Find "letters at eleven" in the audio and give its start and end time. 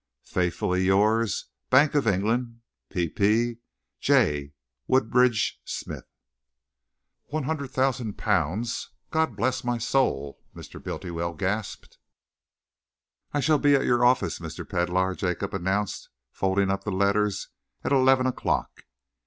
16.91-18.25